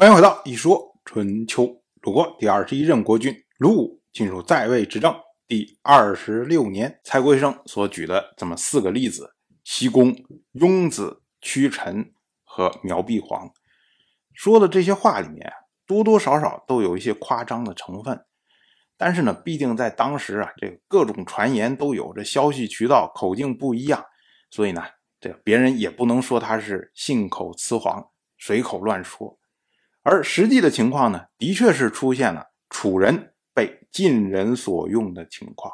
[0.00, 1.82] 欢迎回到一说春秋。
[2.00, 5.14] 鲁国第二十一任国君鲁武进入在位执政
[5.46, 10.16] 第二十六年，蔡国生所举的这么四个例子：西宫、
[10.52, 13.50] 雍子、屈臣和苗碧皇，
[14.32, 15.52] 说的这些话里面
[15.86, 18.24] 多多少少都有一些夸张的成分。
[18.96, 24.02] 但是呢，毕竟在当时啊，这个各种传言都有，这消息渠道口径不一样，
[24.50, 24.82] 所以呢，
[25.20, 28.02] 这别人也不能说他是信口雌黄、
[28.38, 29.38] 随口乱说。
[30.02, 35.72] 而实际的情况呢，的确是出现了楚人被晋人所用的情况。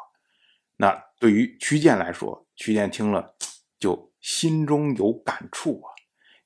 [0.75, 3.35] 那对于屈建来说，屈建听了
[3.79, 5.87] 就心中有感触啊，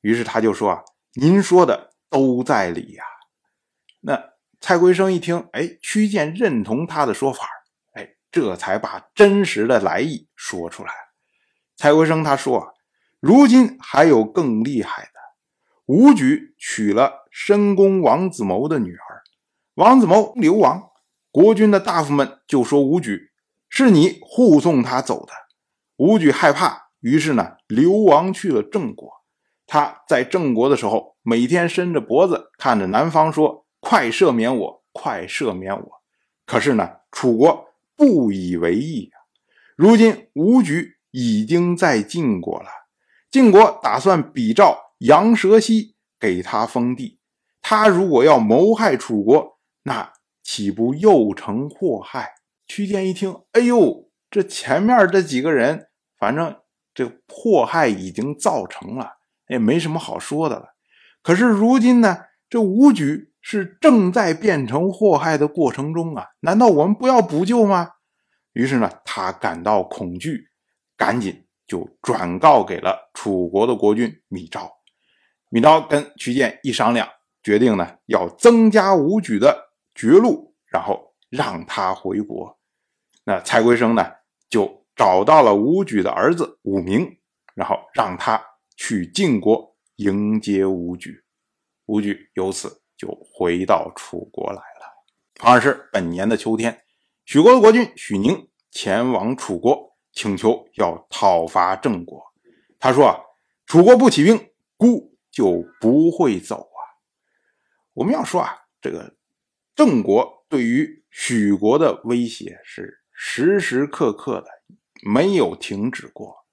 [0.02, 3.04] 于是他就说：“啊，您说的都在理呀。”
[4.02, 7.48] 那蔡圭生一听，哎，屈建认同他的说法，
[7.94, 10.94] 哎，这才把真实的来意说出来。
[11.76, 12.68] 蔡圭生他说啊
[13.20, 15.12] ：“如今还有更厉害的。”
[15.88, 19.24] 武举娶了申公王子谋的女儿，
[19.76, 20.92] 王子谋流亡，
[21.32, 23.32] 国君的大夫们就说武举
[23.70, 25.32] 是你护送他走的。
[25.96, 29.10] 武举害怕，于是呢流亡去了郑国。
[29.66, 36.02] 他在郑国的时候，每天伸着脖子看着南方说：“快赦免我，快赦免我。”
[36.46, 39.16] 可是呢，楚国不以为意啊。
[39.78, 42.68] 如今武举已经在晋国了，
[43.32, 44.78] 晋国打算比照。
[45.02, 47.21] 杨蛇溪给他封地，
[47.72, 50.12] 他如果要谋害楚国，那
[50.44, 52.34] 岂不又成祸害？
[52.68, 55.88] 屈建一听，哎呦，这前面这几个人，
[56.20, 56.54] 反正
[56.94, 59.14] 这祸害已经造成了，
[59.48, 60.76] 也没什么好说的了。
[61.24, 62.18] 可是如今呢，
[62.50, 67.92] 这武举是正在变成祸害的过程中啊，难道我们不要补救吗？
[68.52, 70.50] 于是呢，他感到恐惧，
[70.98, 74.70] 赶紧就转告给了楚国的国君米昭。
[75.48, 77.08] 米昭跟屈建一商量，
[77.44, 82.60] 决定呢要增加武举的绝路，然后让他回国。
[83.24, 84.06] 那蔡圭生呢
[84.50, 87.18] 就找到了武举的儿子武明，
[87.56, 88.40] 然后让他
[88.76, 91.24] 去晋国迎接武举。
[91.88, 94.86] 武举由此就回到楚国来了。
[95.34, 96.82] 同样是本年的秋天，
[97.26, 102.22] 许国的国君许宁前往楚国，请求要讨伐郑国。
[102.80, 103.20] 他说：“啊，
[103.66, 106.68] 楚国不起兵，孤。”就不会走！
[107.94, 109.16] 我们要说啊，这个
[109.76, 114.48] 郑国对于许国的威胁是时时刻刻的，
[115.04, 116.46] 没有停止过。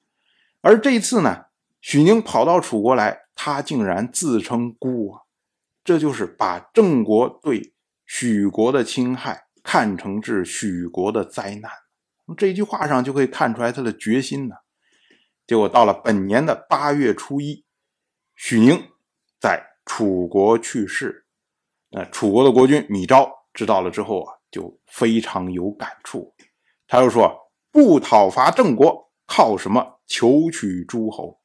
[0.60, 1.46] 而这次呢，
[1.80, 5.22] 许宁跑到楚国来，他竟然自称孤啊！
[5.84, 7.72] 这就是把郑国对
[8.04, 11.70] 许国的侵害看成是许国的灾难。
[12.36, 14.56] 这句话上就可以看出来他的决心呢。
[15.46, 17.64] 结果到了本年的八月初一。
[18.34, 18.90] 许宁
[19.40, 21.26] 在楚国去世，
[21.90, 26.34] 那楚国的国君米昭知道了之后啊，就非常有感触。
[26.86, 31.40] 他又说：“不讨伐郑国，靠什么求取诸侯？”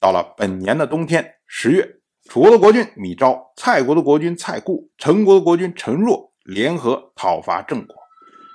[0.00, 7.96] 到了本年的冬天十月，楚国的国君米昭、蔡国的国君蔡固、陈国的国君陈若联合讨伐郑国。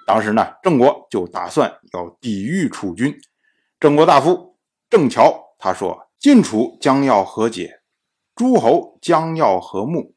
[0.06, 3.14] 当时呢，郑国就打算要抵御楚军。
[3.80, 4.58] 郑国大夫
[4.90, 6.08] 郑乔他说。
[6.22, 7.82] 晋楚将要和解，
[8.36, 10.14] 诸侯将要和睦，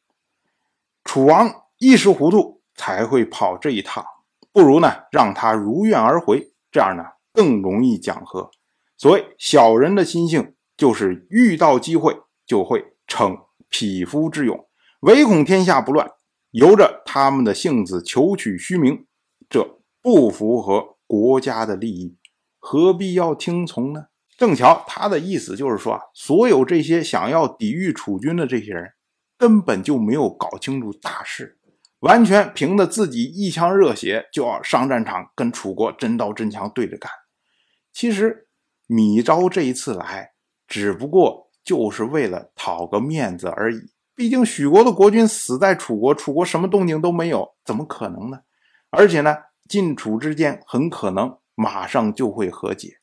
[1.04, 4.04] 楚王一时糊涂才会跑这一趟，
[4.52, 8.50] 不如呢让他如愿而回，这样呢更容易讲和。
[8.96, 12.16] 所谓小人的心性，就是遇到机会
[12.46, 13.36] 就会逞
[13.68, 14.66] 匹夫之勇，
[15.00, 16.10] 唯恐天下不乱，
[16.52, 19.06] 由着他们的性子求取虚名，
[19.48, 22.16] 这不符合国家的利益，
[22.58, 24.06] 何必要听从呢？
[24.36, 28.92] 正巧他的意思就是说啊，所有这些想要抵御楚军的这些人，
[29.44, 31.58] 根本就没有搞清楚大势，
[31.98, 37.12] 完全凭着自己一腔热血就要上战场跟楚国真刀真枪对着干。
[37.92, 38.48] 其实
[38.86, 40.30] 米昭这一次来，
[40.66, 43.92] 只不过就是为了讨个面子而已。
[44.14, 48.38] 毕竟许国的国君死在楚国，楚国什么动静都没有，怎么可能呢？
[48.88, 49.36] 而且呢，
[49.68, 52.94] 晋楚之间很可能马上就会和解。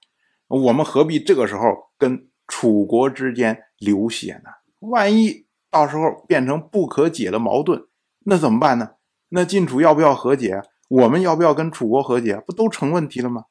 [0.47, 1.61] 我们何必这个时候
[1.99, 4.49] 跟楚国之间流血呢？
[4.79, 7.87] 万一到时候变成不可解的矛盾，
[8.25, 8.91] 那怎么办呢？
[9.29, 10.61] 那晋楚要不要和解？
[10.89, 12.35] 我们要不要跟楚国和解？
[12.45, 13.45] 不都成问题了吗？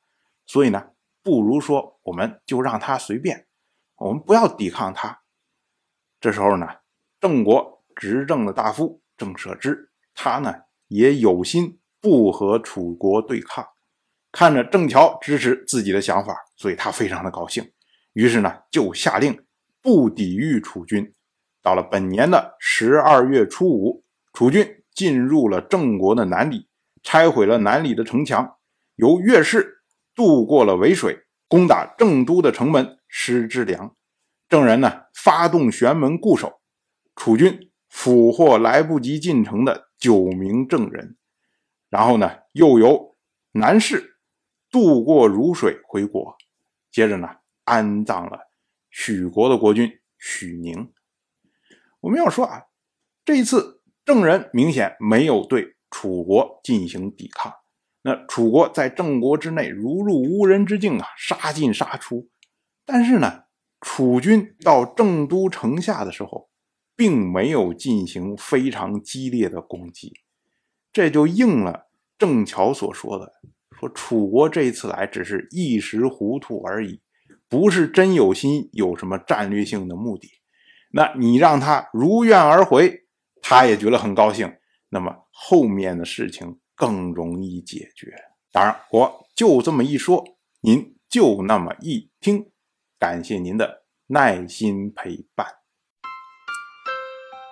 [0.44, 0.90] 所以呢，
[1.22, 3.46] 不如说我们就让他随便，
[3.96, 5.22] 我们不要抵抗他。
[6.20, 6.66] 这时候呢，
[7.18, 10.54] 郑国执政的大夫郑舍之，他呢
[10.88, 13.66] 也有心不和楚国对抗。
[14.30, 17.72] 看着郑乔支持自己的想法，所以他非常的高兴。
[18.12, 19.44] 于是呢，就下令
[19.80, 21.14] 不抵御楚军。
[21.62, 26.68] 到了本年的十二月初五，楚军进入了郑国的南里，
[27.02, 28.56] 拆毁了南里的城墙，
[28.96, 29.82] 由越氏
[30.14, 33.94] 渡过了渭水，攻打郑都的城门施之良。
[34.48, 36.60] 郑人呢，发动玄门固守，
[37.14, 41.16] 楚军俘获来不及进城的九名郑人，
[41.88, 43.16] 然后呢，又由
[43.52, 44.16] 南氏
[44.70, 46.36] 渡过汝水回国，
[46.90, 47.28] 接着呢，
[47.64, 48.48] 安葬了
[48.90, 50.90] 许国的国君许宁。
[52.00, 52.62] 我们要说啊，
[53.24, 57.52] 这一次郑人明显没有对楚国进行抵抗，
[58.02, 62.30] 那楚国在郑国之内如入无人之境啊，杀进杀出。
[62.86, 63.44] 但是呢，
[63.80, 66.48] 楚军到郑都城下的时候，
[66.96, 70.12] 并没有进行非常激烈的攻击，
[70.92, 73.34] 这就应了郑桥所说的：
[73.78, 77.02] 说楚国这一次来只是一时糊涂而已，
[77.48, 80.39] 不是真有心，有什么战略性的目的。
[80.92, 83.04] 那你让他如愿而回，
[83.42, 84.52] 他也觉得很高兴。
[84.88, 88.12] 那么后面的事情更容易解决。
[88.52, 90.24] 当然，我就这么一说，
[90.62, 92.50] 您就那么一听。
[92.98, 95.46] 感谢您的耐心陪伴。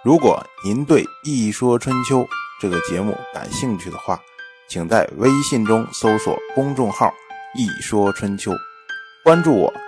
[0.05, 2.21] 如果您对《一说春秋》
[2.61, 4.21] 这个节目感兴趣的话，
[4.69, 7.13] 请在微信中搜索公众号
[7.57, 8.53] “一说春秋”，
[9.25, 9.88] 关注我。